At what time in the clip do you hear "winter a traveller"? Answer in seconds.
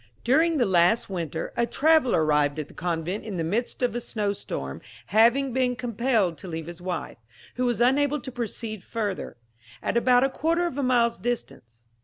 1.11-2.25